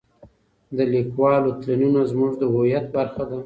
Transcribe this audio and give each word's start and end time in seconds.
د 0.77 0.79
لیکوالو 0.93 1.49
تلینونه 1.61 2.01
زموږ 2.11 2.31
د 2.37 2.43
هویت 2.53 2.85
برخه 2.95 3.23
ده. 3.29 3.37